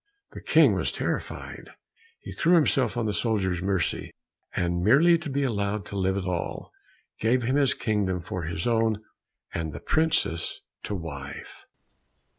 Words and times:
The 0.31 0.41
King 0.41 0.73
was 0.73 0.91
terrified; 0.91 1.69
he 2.21 2.31
threw 2.31 2.55
himself 2.55 2.97
on 2.97 3.05
the 3.05 3.13
soldier's 3.13 3.61
mercy, 3.61 4.09
and 4.55 4.81
merely 4.83 5.15
to 5.19 5.29
be 5.29 5.43
allowed 5.43 5.85
to 5.85 5.95
live 5.95 6.17
at 6.17 6.25
all, 6.25 6.71
gave 7.19 7.43
him 7.43 7.55
his 7.55 7.75
kingdom 7.75 8.19
for 8.19 8.41
his 8.41 8.65
own, 8.65 9.03
and 9.53 9.73
the 9.73 9.79
princess 9.79 10.61
to 10.85 10.95
wife. 10.95 11.67